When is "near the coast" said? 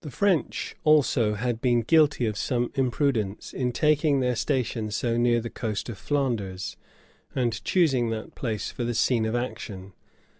5.16-5.88